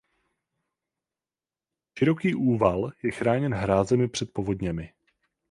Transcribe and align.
Široký 1.99 2.35
úval 2.35 2.91
je 3.03 3.11
chráněn 3.11 3.53
hrázemi 3.53 4.07
před 4.07 4.33
povodněmi. 4.33 4.93